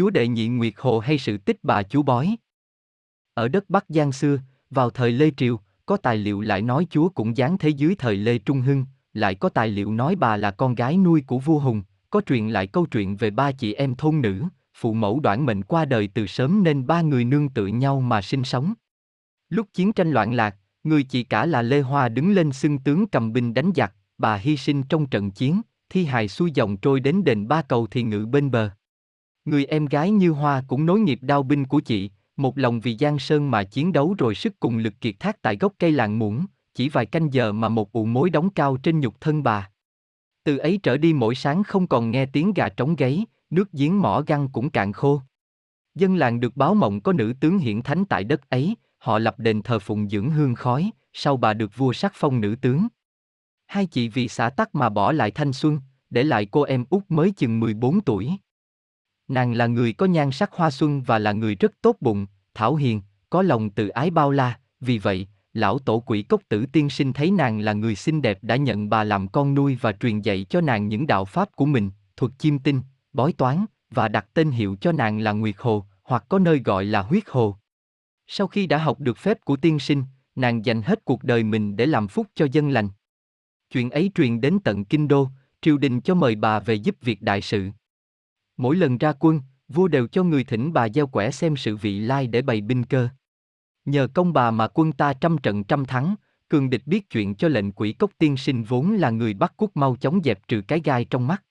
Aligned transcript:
Chúa 0.00 0.10
đệ 0.10 0.28
nhị 0.28 0.48
Nguyệt 0.48 0.72
Hồ 0.76 0.98
hay 0.98 1.18
sự 1.18 1.38
tích 1.38 1.56
bà 1.62 1.82
chú 1.82 2.02
bói. 2.02 2.36
Ở 3.34 3.48
đất 3.48 3.70
Bắc 3.70 3.84
Giang 3.88 4.12
xưa, 4.12 4.38
vào 4.70 4.90
thời 4.90 5.12
Lê 5.12 5.30
Triều, 5.36 5.60
có 5.86 5.96
tài 5.96 6.16
liệu 6.16 6.40
lại 6.40 6.62
nói 6.62 6.86
Chúa 6.90 7.08
cũng 7.08 7.34
giáng 7.34 7.58
thế 7.58 7.68
dưới 7.68 7.94
thời 7.94 8.16
Lê 8.16 8.38
Trung 8.38 8.60
Hưng, 8.60 8.84
lại 9.12 9.34
có 9.34 9.48
tài 9.48 9.68
liệu 9.68 9.92
nói 9.92 10.16
bà 10.16 10.36
là 10.36 10.50
con 10.50 10.74
gái 10.74 10.96
nuôi 10.96 11.24
của 11.26 11.38
vua 11.38 11.58
Hùng, 11.58 11.82
có 12.10 12.20
truyền 12.20 12.48
lại 12.48 12.66
câu 12.66 12.86
chuyện 12.86 13.16
về 13.16 13.30
ba 13.30 13.52
chị 13.52 13.72
em 13.74 13.94
thôn 13.94 14.20
nữ, 14.20 14.44
phụ 14.74 14.94
mẫu 14.94 15.20
đoạn 15.20 15.46
mệnh 15.46 15.62
qua 15.62 15.84
đời 15.84 16.08
từ 16.14 16.26
sớm 16.26 16.62
nên 16.62 16.86
ba 16.86 17.02
người 17.02 17.24
nương 17.24 17.48
tựa 17.48 17.66
nhau 17.66 18.00
mà 18.00 18.22
sinh 18.22 18.44
sống. 18.44 18.74
Lúc 19.48 19.66
chiến 19.74 19.92
tranh 19.92 20.10
loạn 20.10 20.32
lạc, 20.32 20.56
người 20.84 21.02
chị 21.02 21.22
cả 21.22 21.46
là 21.46 21.62
Lê 21.62 21.80
Hoa 21.80 22.08
đứng 22.08 22.32
lên 22.32 22.52
xưng 22.52 22.78
tướng 22.78 23.06
cầm 23.06 23.32
binh 23.32 23.54
đánh 23.54 23.70
giặc, 23.76 23.94
bà 24.18 24.36
hy 24.36 24.56
sinh 24.56 24.82
trong 24.82 25.06
trận 25.06 25.30
chiến, 25.30 25.60
thi 25.90 26.04
hài 26.04 26.28
xuôi 26.28 26.50
dòng 26.54 26.76
trôi 26.76 27.00
đến 27.00 27.24
đền 27.24 27.48
ba 27.48 27.62
cầu 27.62 27.86
thì 27.90 28.02
ngự 28.02 28.26
bên 28.26 28.50
bờ. 28.50 28.70
Người 29.44 29.64
em 29.64 29.86
gái 29.86 30.10
như 30.10 30.30
Hoa 30.30 30.62
cũng 30.68 30.86
nối 30.86 31.00
nghiệp 31.00 31.18
đao 31.22 31.42
binh 31.42 31.66
của 31.66 31.80
chị, 31.80 32.10
một 32.36 32.58
lòng 32.58 32.80
vì 32.80 32.96
Giang 32.96 33.18
Sơn 33.18 33.50
mà 33.50 33.64
chiến 33.64 33.92
đấu 33.92 34.14
rồi 34.18 34.34
sức 34.34 34.60
cùng 34.60 34.78
lực 34.78 34.94
kiệt 35.00 35.14
thác 35.18 35.42
tại 35.42 35.56
gốc 35.56 35.72
cây 35.78 35.92
làng 35.92 36.18
muỗng, 36.18 36.46
chỉ 36.74 36.88
vài 36.88 37.06
canh 37.06 37.32
giờ 37.32 37.52
mà 37.52 37.68
một 37.68 37.92
ụ 37.92 38.04
mối 38.04 38.30
đóng 38.30 38.50
cao 38.50 38.76
trên 38.76 39.00
nhục 39.00 39.20
thân 39.20 39.42
bà. 39.42 39.70
Từ 40.44 40.58
ấy 40.58 40.80
trở 40.82 40.96
đi 40.96 41.12
mỗi 41.12 41.34
sáng 41.34 41.62
không 41.62 41.86
còn 41.86 42.10
nghe 42.10 42.26
tiếng 42.26 42.52
gà 42.52 42.68
trống 42.68 42.96
gáy, 42.96 43.24
nước 43.50 43.72
giếng 43.72 44.00
mỏ 44.00 44.22
găng 44.26 44.48
cũng 44.48 44.70
cạn 44.70 44.92
khô. 44.92 45.20
Dân 45.94 46.16
làng 46.16 46.40
được 46.40 46.56
báo 46.56 46.74
mộng 46.74 47.00
có 47.00 47.12
nữ 47.12 47.32
tướng 47.40 47.58
hiển 47.58 47.82
thánh 47.82 48.04
tại 48.04 48.24
đất 48.24 48.50
ấy, 48.50 48.76
họ 48.98 49.18
lập 49.18 49.38
đền 49.38 49.62
thờ 49.62 49.78
phụng 49.78 50.08
dưỡng 50.08 50.30
hương 50.30 50.54
khói, 50.54 50.90
sau 51.12 51.36
bà 51.36 51.54
được 51.54 51.76
vua 51.76 51.92
sắc 51.92 52.12
phong 52.14 52.40
nữ 52.40 52.56
tướng. 52.60 52.88
Hai 53.66 53.86
chị 53.86 54.08
vì 54.08 54.28
xã 54.28 54.50
tắc 54.50 54.74
mà 54.74 54.88
bỏ 54.88 55.12
lại 55.12 55.30
thanh 55.30 55.52
xuân, 55.52 55.80
để 56.10 56.22
lại 56.22 56.46
cô 56.46 56.62
em 56.62 56.84
út 56.90 57.02
mới 57.08 57.30
chừng 57.30 57.60
14 57.60 58.00
tuổi. 58.00 58.30
Nàng 59.30 59.52
là 59.52 59.66
người 59.66 59.92
có 59.92 60.06
nhan 60.06 60.30
sắc 60.30 60.52
hoa 60.52 60.70
xuân 60.70 61.02
và 61.02 61.18
là 61.18 61.32
người 61.32 61.54
rất 61.54 61.72
tốt 61.82 61.96
bụng, 62.00 62.26
thảo 62.54 62.74
hiền, 62.74 63.02
có 63.30 63.42
lòng 63.42 63.70
tự 63.70 63.88
ái 63.88 64.10
bao 64.10 64.30
la, 64.30 64.58
vì 64.80 64.98
vậy, 64.98 65.28
lão 65.52 65.78
tổ 65.78 66.00
quỷ 66.00 66.22
cốc 66.22 66.40
tử 66.48 66.66
tiên 66.66 66.90
sinh 66.90 67.12
thấy 67.12 67.30
nàng 67.30 67.60
là 67.60 67.72
người 67.72 67.94
xinh 67.94 68.22
đẹp 68.22 68.38
đã 68.42 68.56
nhận 68.56 68.88
bà 68.90 69.04
làm 69.04 69.28
con 69.28 69.54
nuôi 69.54 69.78
và 69.80 69.92
truyền 69.92 70.20
dạy 70.20 70.46
cho 70.50 70.60
nàng 70.60 70.88
những 70.88 71.06
đạo 71.06 71.24
pháp 71.24 71.56
của 71.56 71.66
mình, 71.66 71.90
thuật 72.16 72.32
chiêm 72.38 72.58
tinh, 72.58 72.82
bói 73.12 73.32
toán, 73.32 73.64
và 73.90 74.08
đặt 74.08 74.26
tên 74.34 74.50
hiệu 74.50 74.76
cho 74.80 74.92
nàng 74.92 75.18
là 75.18 75.32
Nguyệt 75.32 75.54
Hồ, 75.58 75.86
hoặc 76.02 76.24
có 76.28 76.38
nơi 76.38 76.58
gọi 76.64 76.84
là 76.84 77.02
Huyết 77.02 77.22
Hồ. 77.26 77.56
Sau 78.26 78.46
khi 78.46 78.66
đã 78.66 78.78
học 78.78 79.00
được 79.00 79.18
phép 79.18 79.44
của 79.44 79.56
tiên 79.56 79.78
sinh, 79.78 80.04
nàng 80.34 80.64
dành 80.64 80.82
hết 80.82 81.04
cuộc 81.04 81.24
đời 81.24 81.42
mình 81.42 81.76
để 81.76 81.86
làm 81.86 82.08
phúc 82.08 82.26
cho 82.34 82.46
dân 82.52 82.70
lành. 82.70 82.88
Chuyện 83.72 83.90
ấy 83.90 84.10
truyền 84.14 84.40
đến 84.40 84.58
tận 84.64 84.84
kinh 84.84 85.08
đô, 85.08 85.28
triều 85.62 85.78
đình 85.78 86.00
cho 86.00 86.14
mời 86.14 86.34
bà 86.34 86.60
về 86.60 86.74
giúp 86.74 86.96
việc 87.00 87.22
đại 87.22 87.40
sự. 87.40 87.70
Mỗi 88.60 88.76
lần 88.76 88.98
ra 88.98 89.12
quân, 89.12 89.40
vua 89.68 89.88
đều 89.88 90.06
cho 90.06 90.24
người 90.24 90.44
thỉnh 90.44 90.72
bà 90.72 90.88
gieo 90.88 91.06
quẻ 91.06 91.30
xem 91.30 91.56
sự 91.56 91.76
vị 91.76 92.00
lai 92.00 92.26
để 92.26 92.42
bày 92.42 92.60
binh 92.60 92.84
cơ. 92.84 93.08
Nhờ 93.84 94.08
công 94.14 94.32
bà 94.32 94.50
mà 94.50 94.68
quân 94.68 94.92
ta 94.92 95.12
trăm 95.12 95.38
trận 95.38 95.64
trăm 95.64 95.84
thắng, 95.84 96.14
cường 96.48 96.70
địch 96.70 96.82
biết 96.86 97.10
chuyện 97.10 97.34
cho 97.34 97.48
lệnh 97.48 97.72
quỷ 97.72 97.92
cốc 97.92 98.10
tiên 98.18 98.36
sinh 98.36 98.62
vốn 98.62 98.92
là 98.92 99.10
người 99.10 99.34
bắt 99.34 99.52
quốc 99.56 99.70
mau 99.74 99.96
chóng 99.96 100.20
dẹp 100.24 100.48
trừ 100.48 100.62
cái 100.68 100.80
gai 100.84 101.04
trong 101.04 101.26
mắt. 101.26 101.44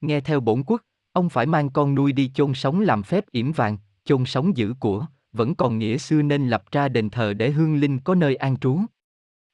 Nghe 0.00 0.20
theo 0.20 0.40
bổn 0.40 0.62
quốc, 0.66 0.82
ông 1.12 1.28
phải 1.28 1.46
mang 1.46 1.70
con 1.70 1.94
nuôi 1.94 2.12
đi 2.12 2.30
chôn 2.34 2.54
sống 2.54 2.80
làm 2.80 3.02
phép 3.02 3.24
yểm 3.32 3.52
vàng, 3.52 3.78
chôn 4.04 4.24
sống 4.24 4.56
giữ 4.56 4.74
của, 4.80 5.06
vẫn 5.32 5.54
còn 5.54 5.78
nghĩa 5.78 5.98
xưa 5.98 6.22
nên 6.22 6.48
lập 6.48 6.64
ra 6.72 6.88
đền 6.88 7.10
thờ 7.10 7.34
để 7.34 7.50
hương 7.50 7.76
linh 7.76 7.98
có 7.98 8.14
nơi 8.14 8.36
an 8.36 8.56
trú. 8.56 8.80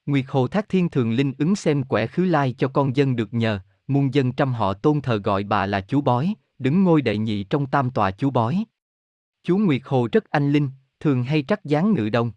Nguyệt 0.07 0.25
Hồ 0.29 0.49
Thác 0.49 0.69
Thiên 0.69 0.89
thường 0.89 1.13
linh 1.13 1.33
ứng 1.39 1.57
xem 1.57 1.83
quẻ 1.83 2.07
khứ 2.07 2.25
lai 2.25 2.55
cho 2.59 2.69
con 2.69 2.97
dân 2.97 3.17
được 3.17 3.35
nhờ, 3.35 3.61
muôn 3.87 4.15
dân 4.15 4.33
trăm 4.33 4.53
họ 4.53 4.75
tôn 4.75 5.01
thờ 5.01 5.17
gọi 5.17 5.45
bà 5.45 5.67
là 5.67 5.81
chú 5.81 6.01
bói, 6.01 6.35
đứng 6.63 6.85
ngôi 6.85 7.03
đệ 7.03 7.19
nhị 7.19 7.45
trong 7.45 7.67
tam 7.67 7.91
tòa 7.91 8.11
chú 8.11 8.31
bói. 8.31 8.65
Chú 9.45 9.59
Nguyệt 9.59 9.83
Hồ 9.85 10.09
rất 10.13 10.31
anh 10.31 10.53
linh, 10.53 10.71
thường 11.01 11.25
hay 11.25 11.43
trắc 11.43 11.65
dáng 11.65 11.95
ngự 11.95 12.09
đông. 12.09 12.33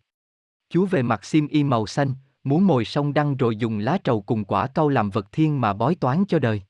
Chú 0.69 0.85
về 0.85 1.01
mặt 1.01 1.25
xiêm 1.25 1.47
y 1.47 1.63
màu 1.63 1.87
xanh, 1.87 2.13
muốn 2.43 2.67
mồi 2.67 2.85
sông 2.85 3.13
đăng 3.13 3.37
rồi 3.37 3.55
dùng 3.55 3.79
lá 3.79 3.97
trầu 4.03 4.21
cùng 4.21 4.45
quả 4.45 4.67
cau 4.67 4.89
làm 4.89 5.09
vật 5.09 5.31
thiên 5.31 5.61
mà 5.61 5.73
bói 5.73 5.95
toán 5.95 6.23
cho 6.27 6.39
đời. 6.39 6.61